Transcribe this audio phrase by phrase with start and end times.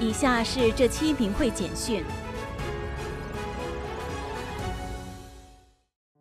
[0.00, 2.04] 以下是这期名会简讯：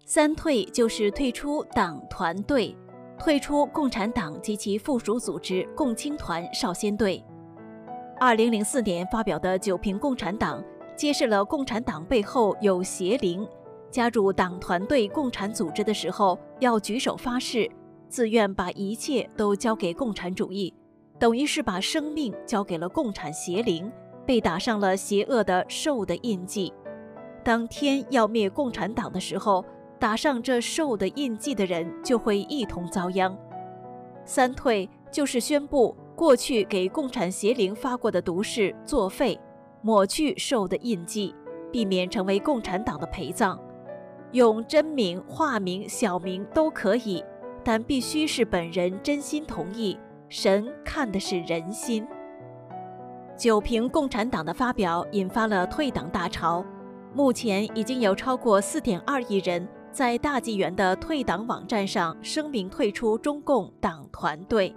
[0.04, 2.76] 三退就是退出党团队，
[3.20, 7.24] 退出共产党及其附属组织共青团少先队。
[8.20, 10.60] 二零零四年发表的《九评共产党》
[10.96, 13.48] 揭示了共产党背后有邪灵。
[13.92, 17.70] 加入党团队共产组织的时候，要举手发誓，
[18.10, 20.74] 自愿把一切都交给共产主义。
[21.20, 23.92] 等于是把生命交给了共产邪灵，
[24.26, 26.72] 被打上了邪恶的兽的印记。
[27.44, 29.64] 当天要灭共产党的时候，
[30.00, 33.36] 打上这兽的印记的人就会一同遭殃。
[34.26, 39.40] 三退就是宣布过去给共产邪灵发过的毒誓作废，
[39.82, 41.34] 抹去兽的印记，
[41.72, 43.60] 避免成为共产党的陪葬。
[44.34, 47.24] 用真名、化名、小名都可以，
[47.64, 49.98] 但必须是本人真心同意。
[50.30, 52.06] 神看的是人心。
[53.38, 56.66] 九评共产党的发表引发了退党大潮，
[57.14, 64.76] 目前已经有超过四点二亿人在大纪元的退党网站上声明退出中共党团队。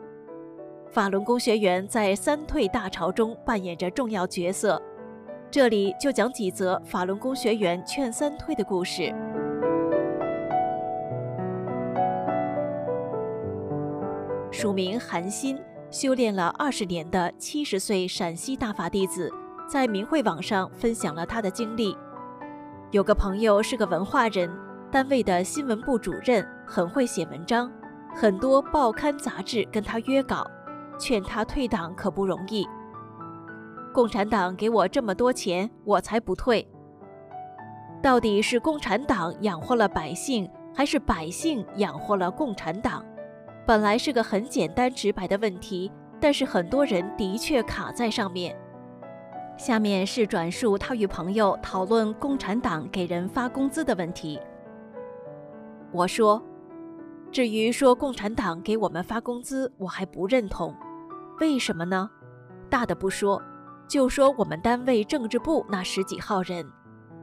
[0.91, 4.81] 法轮功学员在三退大潮中扮演着重要角色，
[5.51, 9.15] 这里就讲几则法轮功学员劝三退的故事。
[14.53, 15.57] 署名韩鑫，
[15.91, 19.31] 修炼了二十年的七十岁陕西大法弟子，
[19.69, 21.97] 在明慧网上分享了他的经历。
[22.91, 24.51] 有个朋友是个文化人，
[24.91, 27.71] 单位的新闻部主任，很会写文章，
[28.17, 30.45] 很多报刊杂志跟他约稿，
[30.99, 32.67] 劝他退党可不容易。
[33.95, 36.67] 共产党给我这么多钱，我才不退。
[38.03, 43.05] 到底是共产党养活了百姓，还是百姓养活了共产党？
[43.71, 48.53] 本来是个很简单直白的问题，但是很多人的确卡在上面。
[49.57, 54.41] 下面是转述他与朋友讨论共产党给人发工资的问题。
[55.93, 56.43] 我说，
[57.31, 60.75] 至于说共产党给我们发工资，我还不认同。
[61.39, 62.11] 为什么呢？
[62.69, 63.41] 大的不说，
[63.87, 66.69] 就说我们单位政治部那十几号人，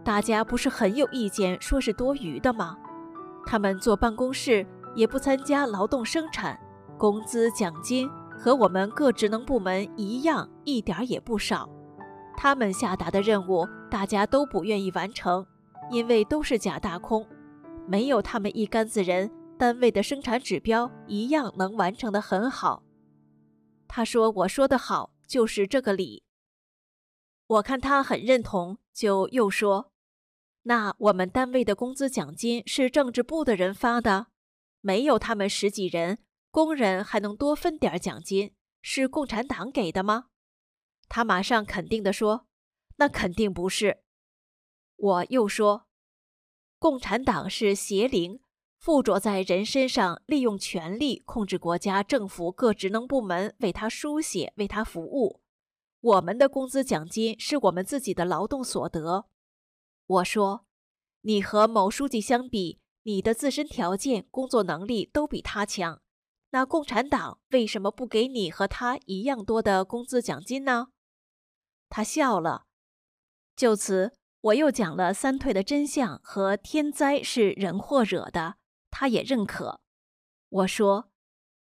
[0.01, 2.77] 大家不是很有意见，说是多余的吗？
[3.45, 4.65] 他们坐办公室。
[4.97, 6.59] 也不参加劳动生产，
[6.97, 11.69] 工资奖金和我们各职能部门一样，一点也不少。
[12.35, 15.45] 他们下达的任务，大家都不愿意完成，
[15.91, 17.23] 因为都是假大空。
[17.87, 22.81] 没有他们一杆子人，单位的生产指标一样能完成的很好。
[23.87, 26.23] 他说：“我说的好，就是这个理。”
[27.45, 29.91] 我看他很认同，就又说
[30.63, 34.27] ：“那我们单位的工资奖金是政治部的人发的。”
[34.87, 38.55] 没有他们十几人，工人还能多分点奖金？
[38.81, 40.27] 是共产党给的吗？
[41.09, 42.47] 他马上肯定地说
[42.95, 44.03] ：“那肯定不是。”
[44.95, 45.87] 我又说
[46.79, 48.39] ：“共产党是邪灵，
[48.79, 55.41] 附着在人身上，利用权力控制国家政府各职能部门，为他书写，为他服务。
[55.99, 59.25] 我们的工资奖金是我们自己的劳动所得。”
[60.07, 60.65] 我说
[61.23, 66.01] ：“你和某书记相比。”你的自身条件、工作能力都比他强，
[66.49, 70.89] 那共产党为什么不给你和他一样多的工资奖金呢？
[71.87, 72.65] 他笑了。
[73.55, 78.57] 就此，我又讲了三退的真相和天灾是人祸惹的，
[78.91, 79.79] 他也认可。
[80.49, 81.09] 我说，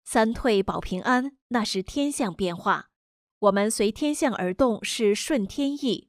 [0.04, 2.91] 三退保平安那是天象变化，
[3.41, 6.09] 我们随天象而动是顺天意，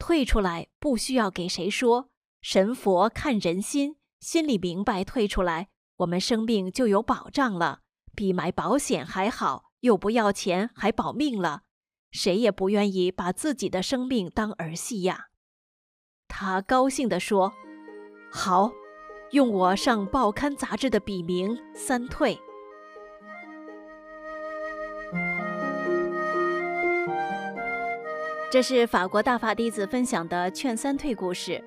[0.00, 2.10] 退出来不需要给谁说，
[2.42, 3.94] 神佛看人心。
[4.24, 7.80] 心里明白，退出来，我们生命就有保障了，
[8.16, 11.64] 比买保险还好，又不要钱，还保命了。
[12.10, 15.26] 谁也不愿意把自己的生命当儿戏呀。
[16.26, 17.52] 他高兴地说
[18.32, 18.72] ：“好，
[19.32, 22.32] 用我上报刊杂志的笔名三退。”
[28.50, 31.62] 这是法国大法弟子分享的劝三退故事。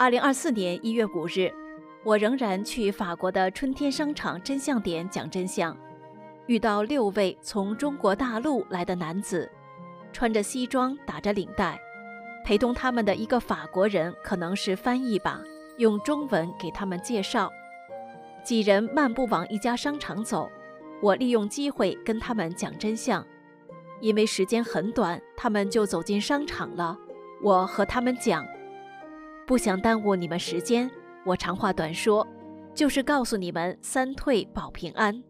[0.00, 1.52] 二零二四年一月五日，
[2.04, 5.76] 我仍然去法国的春天商场真相点讲真相，
[6.46, 9.46] 遇到六位从中国大陆来的男子，
[10.10, 11.78] 穿着西装，打着领带，
[12.46, 15.38] 陪同他们的一个法国人，可能是翻译吧，
[15.76, 17.50] 用中文给他们介绍。
[18.42, 20.50] 几人漫步往一家商场走，
[21.02, 23.22] 我利用机会跟他们讲真相，
[24.00, 26.96] 因为时间很短，他们就走进商场了。
[27.42, 28.42] 我和他们讲。
[29.50, 30.88] 不想耽误你们时间，
[31.24, 32.24] 我长话短说，
[32.72, 35.24] 就是告诉你们三退保平安：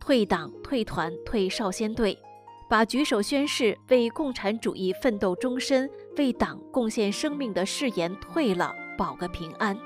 [0.00, 2.18] 退党、退团、退少先队，
[2.66, 9.78] 把举手宣誓为共产主义奋斗终身、为党贡献生命的誓言退了，保个平安。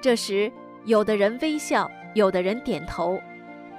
[0.00, 0.50] 这时，
[0.84, 3.20] 有的人微笑，有的人点头。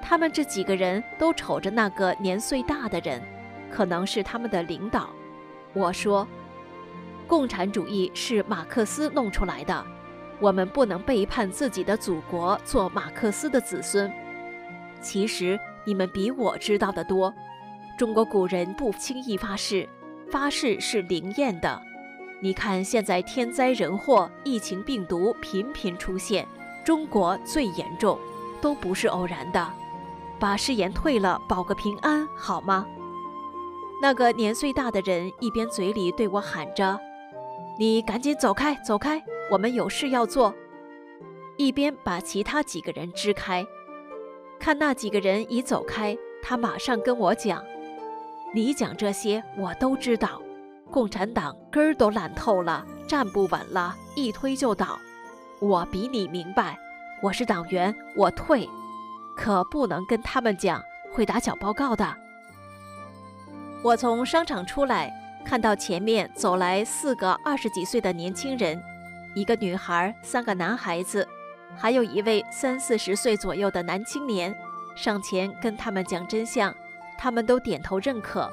[0.02, 3.22] 他们这几个人都瞅着那个年岁大的人，
[3.70, 5.10] 可能是他们的领导。
[5.74, 6.26] 我说
[7.28, 9.86] ：“共产主义是马克思弄出来的，
[10.40, 14.12] 我们不能背叛自己的祖国，做马克思的子孙。
[15.02, 17.34] 其实你们比我知道的多。”
[17.98, 19.88] 中国古人不轻易发誓，
[20.32, 21.80] 发誓是灵验的。
[22.42, 26.48] 你看，现在天灾人祸、疫情病毒频频出现，
[26.84, 28.18] 中国最严重，
[28.60, 29.72] 都不是偶然的。
[30.40, 32.86] 把誓言退了，保个平安，好吗？
[34.02, 37.00] 那个年岁大的人一边嘴里对我喊着
[37.78, 40.54] ：“你赶紧走开，走开，我们有事要做。”
[41.58, 43.66] 一边把其他几个人支开。
[44.60, 47.64] 看那几个人已走开，他马上跟我讲。
[48.54, 50.42] 你讲这些我都知道，
[50.92, 55.00] 共产党根儿都烂透了，站不稳了，一推就倒。
[55.60, 56.78] 我比你明白，
[57.22, 58.70] 我是党员，我退，
[59.36, 60.82] 可不能跟他们讲，
[61.12, 62.16] 会打小报告的。
[63.84, 65.12] 我从商场出来，
[65.46, 68.82] 看到前面走来四个二十几岁的年轻人，
[69.36, 71.28] 一个女孩，三个男孩子，
[71.78, 74.56] 还有一位三四十岁左右的男青年，
[74.96, 76.74] 上前跟他们讲真相。
[77.16, 78.52] 他们都点头认可。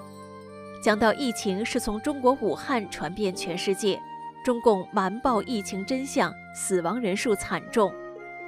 [0.83, 4.01] 讲到疫情是从中国武汉传遍全世界，
[4.45, 7.93] 中共瞒报疫情真相，死亡人数惨重。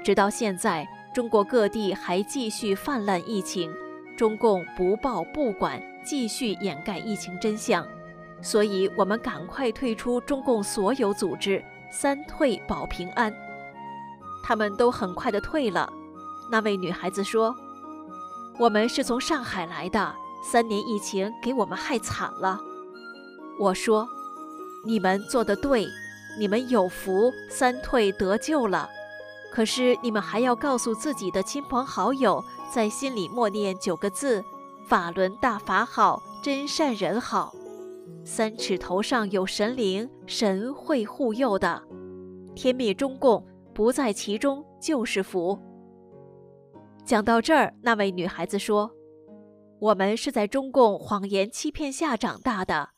[0.04, 3.72] 直到现在，中国各地还继续泛滥疫情，
[4.16, 7.84] 中共不报不管，继续掩盖疫情真相。
[8.42, 13.32] 所以，我们赶快退出中共所有组织，三退保平安。
[14.42, 15.90] 他们都很快的退了。
[16.50, 17.54] 那位女孩子说。
[18.58, 22.60] 我们是从上海来的，三年疫情给我们害惨了。
[23.58, 24.06] 我说，
[24.84, 25.88] 你们做的对，
[26.38, 28.90] 你们有福，三退得救了。
[29.50, 34.44] 可是你们还要告诉自己的亲朋好友，在心里默念九个字：
[34.86, 37.54] 法轮大法好，真善人好。
[38.24, 41.82] 三尺头上有神灵，神会护佑的。
[42.54, 43.44] 天灭中共，
[43.74, 45.58] 不在其中就是福。
[47.04, 48.92] 讲到这儿，那位女孩子说
[49.80, 52.90] ：“我们是在中共谎言欺骗下长大的，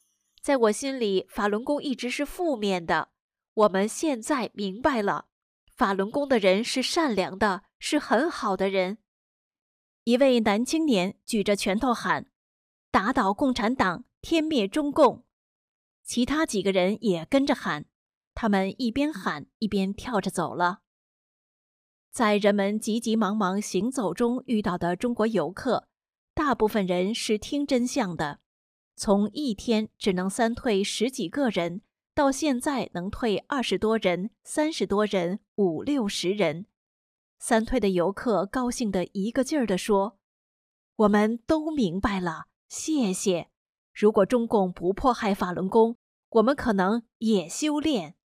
[0.42, 3.08] 在我心里，法轮功一直是负面的。
[3.54, 5.26] 我们现在明白了，
[5.74, 8.98] 法轮功的人是善良的，是很好的人。”
[10.04, 12.26] 一位男青年举着拳头喊
[12.92, 15.22] ：“打倒共产党，天灭中共！”
[16.02, 17.84] 其他几个人也跟着喊，
[18.34, 20.80] 他们一边喊一边跳着走了。
[22.10, 25.88] 在人们急急忙忙行走中遇到的中国游客，
[26.32, 28.40] 大部分人是听真相的。
[28.96, 31.82] 从一天只能三退十几个人，
[32.14, 36.66] 到现在能退二十多人、三十多人、五六十人，
[37.38, 40.18] 三退的游客高兴的一个劲儿地说
[40.96, 43.50] ：“我们都明白了，谢谢。
[43.94, 45.96] 如果中共不迫害法轮功，
[46.30, 48.16] 我们可能也修炼。”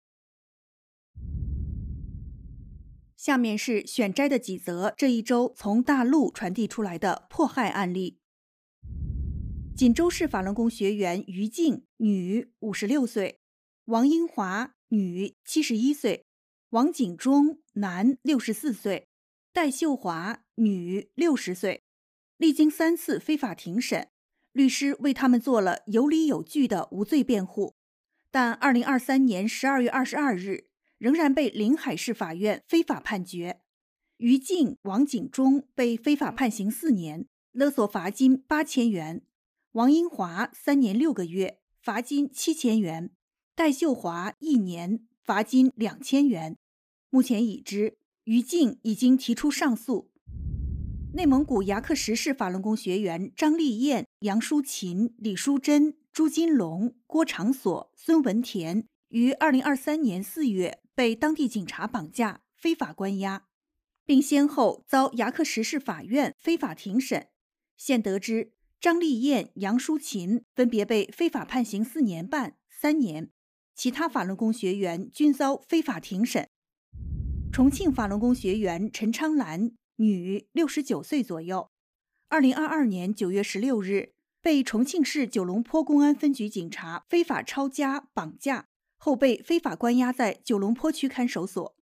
[3.16, 8.18] 下面是选摘的几则这一周从大陆传递出来的迫害案例。
[9.76, 13.40] 锦州市法轮功学员于静，女，五十六岁；
[13.86, 16.26] 王英华，女，七十一岁；
[16.70, 19.08] 王景忠，男，六十四岁；
[19.54, 21.84] 戴秀华，女，六十岁。
[22.38, 24.10] 历经三次非法庭审，
[24.52, 27.76] 律师为他们做了有理有据的无罪辩护，
[28.32, 30.70] 但二零二三年十二月二十二日。
[31.00, 33.62] 仍然被临海市法院非法判决，
[34.18, 39.22] 于静、王景忠被非法判刑四年，勒索罚金八千元；
[39.72, 43.12] 王英华三年六个月，罚金七千元；
[43.56, 46.58] 戴秀华一年，罚金两千元。
[47.10, 50.12] 目前已知，于静已经提出上诉。
[51.14, 60.80] 内蒙古牙克石市法轮功学员张丽艳、杨淑琴、李淑珍、朱金龙、郭长锁、孙文田于二零二三年四月。
[60.94, 63.46] 被当地警察绑架、非法关押，
[64.06, 67.30] 并先后遭牙克石市法院非法庭审。
[67.78, 73.32] 现得知，张丽艳、杨淑琴分别被非法判刑四年半、三年，
[73.74, 76.50] 其他法轮功学员均遭非法庭审。
[77.50, 81.72] 重庆法轮功学员陈昌兰，女，六十九岁左右，
[82.32, 88.68] 二零二二年九月十六日被重庆市九龙坡公安分局警察非法抄家、绑架。
[88.98, 91.76] 后被非法关押在九龙坡区看守所，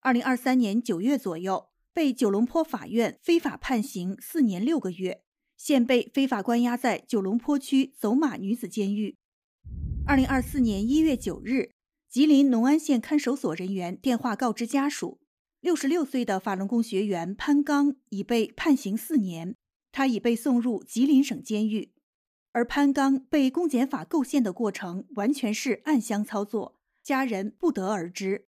[0.00, 5.22] 二零二三年九月左右被九龙坡法院非法判刑四年六个月，
[5.56, 9.16] 现被非法关押在九龙坡区走马女子监狱。
[10.06, 11.70] 二零二四年一月九日，
[12.08, 15.18] 吉林农安县看守所人员电话告知家属，
[15.60, 19.56] 六十六岁的法轮功学员潘刚已被判刑四年，
[19.98, 21.92] 他已被送入吉林省监狱。
[22.52, 28.46] 而潘刚被公检法构陷的过程完全是暗箱操作，家人不得而知。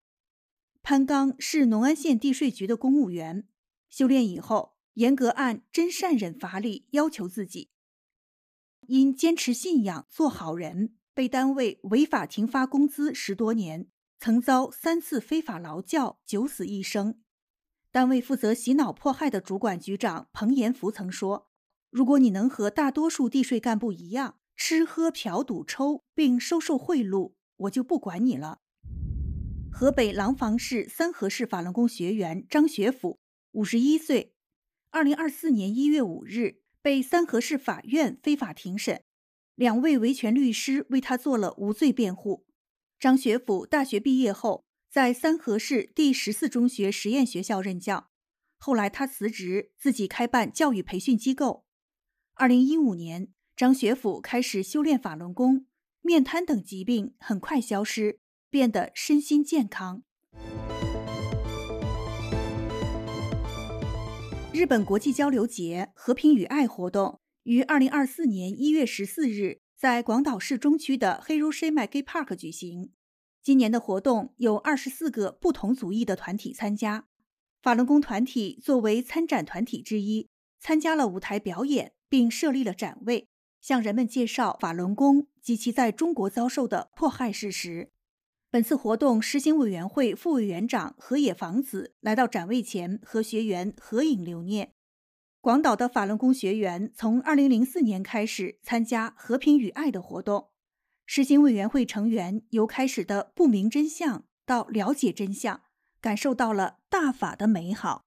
[0.83, 3.47] 潘刚是农安县地税局的公务员，
[3.89, 7.71] 修炼以后严格按真善忍法理要求自己，
[8.85, 10.93] 因坚持信仰做好人。
[11.15, 13.87] 被单位违法停发工资十多年，
[14.19, 17.19] 曾遭三次非法劳教，九死一生。
[17.91, 21.49] 单位负责洗脑迫害的主管局长彭延福曾说
[21.89, 28.59] ：“如果你能和大多数地税干部一样，吃喝嫖赌抽，并收受贿赂，我就不管你了。”
[29.73, 33.19] 河北廊坊市三河市法轮功学员张学府，
[33.53, 34.35] 五十一岁，
[34.91, 39.03] 二零二四年一月五日被三河市法院非法庭审。
[39.55, 42.45] 两位维权律师为他做了无罪辩护。
[42.99, 48.09] 张学府大学毕业后，在三河市第十四中学实验学校任教。
[48.57, 51.63] 后来他辞职，自己开办教育培训机构。
[52.33, 55.67] 二零一五年，张学府开始修炼法轮功，
[56.01, 58.19] 面瘫等疾病很快消失，
[58.49, 60.01] 变得身心健康。
[64.51, 67.21] 日本国际交流节“和平与爱”活动。
[67.43, 72.91] 于二零二四年一月十四日，在广岛市中区的 Hiroshima Gay Park 举行。
[73.49, 77.07] 今年的活动有二十四个不同族裔的团体参加。
[77.63, 80.29] 法轮功团体作为参展团体之一，
[80.59, 83.27] 参加了舞台表演，并设立了展位，
[83.59, 87.89] 向人们介绍法轮功及其在中国遭受的迫害事实。
[88.51, 94.73] 本次活动实行委员会副委员长河野房子来到展位前，和学员合影留念。
[95.41, 100.49] 广岛的法轮功学员从2004年开始参加和平与爱的活动，
[101.11, 105.61] 实行委员会成员由开始的不明真相到了解真相，
[105.99, 108.05] 感受到了大法的美好。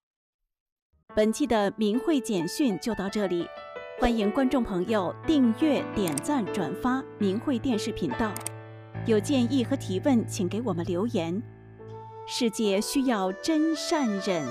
[1.13, 3.45] 本期的明慧简讯就到这里，
[3.99, 8.33] 欢迎观众朋友订阅、点赞、转发明慧电视频道。
[9.05, 11.43] 有建议和提问，请给我们留言。
[12.29, 14.47] 世界需要真善忍。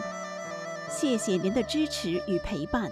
[0.89, 2.91] 谢谢您的支持与陪伴。